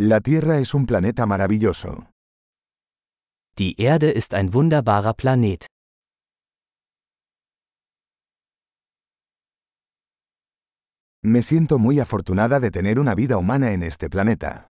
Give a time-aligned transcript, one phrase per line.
[0.00, 2.06] La Tierra es un planeta maravilloso.
[3.58, 5.66] Die Erde ist ein wunderbarer Planet.
[11.24, 14.68] Me siento muy afortunada de tener una vida humana en este planeta.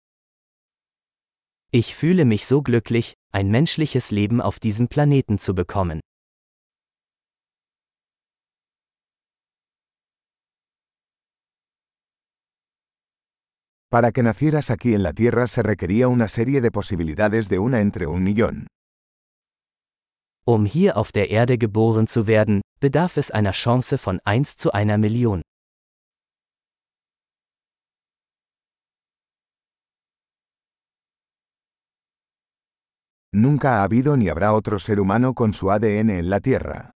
[1.71, 6.01] Ich fühle mich so glücklich, ein menschliches Leben auf diesem Planeten zu bekommen.
[13.93, 17.79] Para que nacieras aquí en la Tierra se requería una serie de posibilidades de una
[17.79, 18.65] entre un millón.
[20.47, 24.71] Um hier auf der Erde geboren zu werden, bedarf es einer Chance von 1 zu
[24.71, 25.43] einer Million.
[33.31, 36.89] Nunca ha habido ni habrá otro ser humano con su ADN en la Tierra.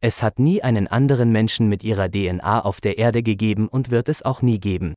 [0.00, 4.08] Es hat nie einen anderen Menschen mit ihrer DNA auf der Erde gegeben und wird
[4.08, 4.94] es auch nie geben.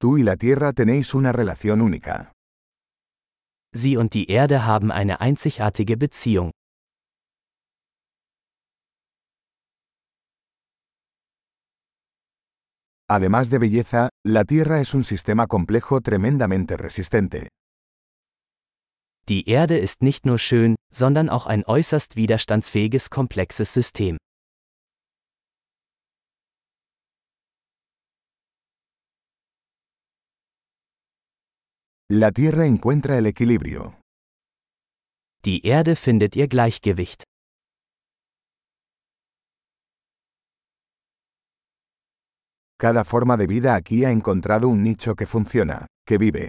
[0.00, 2.32] Tú y la Tierra tenéis una relación única.
[3.74, 6.52] Sie und die Erde haben eine einzigartige Beziehung.
[13.10, 17.48] Además de belleza, la Tierra es un sistema complejo tremendamente resistente.
[19.28, 24.16] Die Erde ist nicht nur schön, sondern auch ein äußerst widerstandsfähiges komplexes System.
[32.10, 34.00] La Tierra encuentra el equilibrio.
[35.44, 37.24] Die Erde findet ihr Gleichgewicht.
[42.78, 46.48] Cada forma de vida aquí ha encontrado un nicho que funciona, que vive.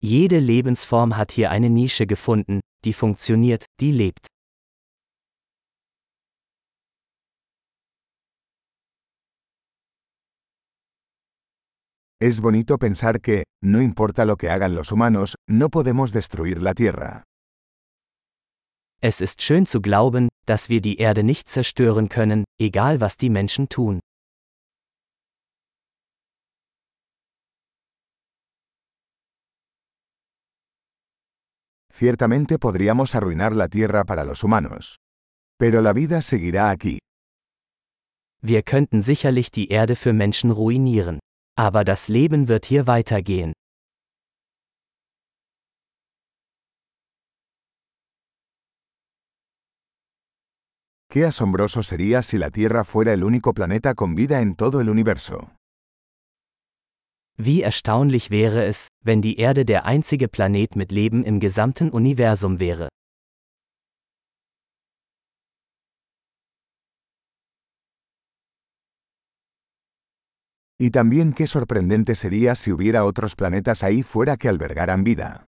[0.00, 4.28] Jede Lebensform hat hier eine Nische gefunden, die funktioniert, die lebt.
[12.20, 16.74] Es bonito pensar que, no importa lo que hagan los humanos, no podemos destruir la
[16.74, 17.24] Tierra.
[19.00, 23.30] Es ist schön zu glauben, dass wir die Erde nicht zerstören können, egal was die
[23.30, 24.00] Menschen tun.
[31.92, 34.96] Ciertamente podríamos arruinar la Tierra para los humanos.
[35.58, 36.98] Pero la vida seguirá aquí.
[38.42, 41.20] Wir könnten sicherlich die Erde für Menschen ruinieren.
[41.56, 43.52] Aber das Leben wird hier weitergehen.
[51.14, 54.88] Qué asombroso sería si la Tierra fuera el único planeta con vida en todo el
[54.88, 55.52] universo.
[57.36, 62.58] Wie erstaunlich wäre es, wenn die Erde der einzige Planet mit Leben im gesamten Universum
[62.58, 62.88] wäre.
[70.78, 75.46] Y también qué sorprendente sería si hubiera otros planetas ahí fuera que albergaran vida.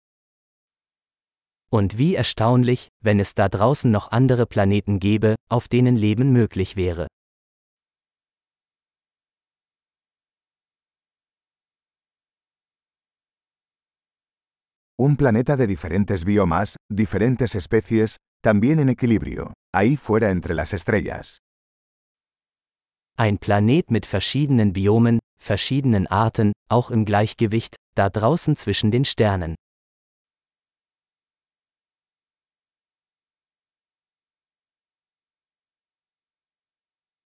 [1.70, 6.76] Und wie erstaunlich, wenn es da draußen noch andere Planeten gäbe, auf denen Leben möglich
[6.76, 7.06] wäre.
[14.98, 21.41] Un planeta de diferentes biomas, diferentes especies, también en equilibrio, ahí fuera entre las estrellas.
[23.18, 29.54] Ein Planet mit verschiedenen Biomen, verschiedenen Arten, auch im Gleichgewicht, da draußen zwischen den Sternen.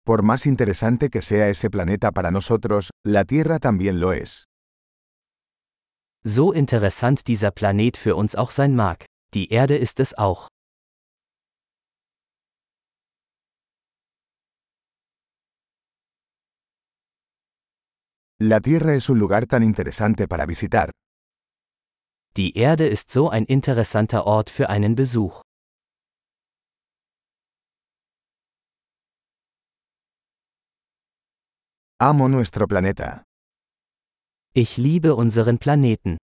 [0.05, 4.45] Por más interesante que sea ese planeta para nosotros, la Tierra también lo es.
[6.25, 10.49] So interessant dieser Planet für uns auch sein mag, die Erde ist es auch.
[18.45, 20.91] La Tierra es un lugar tan interesante para visitar.
[22.35, 25.41] Die Erde ist so ein interessanter Ort für einen Besuch.
[32.01, 33.23] Amo nuestro planeta.
[34.53, 36.17] Ich liebe unseren Planeten.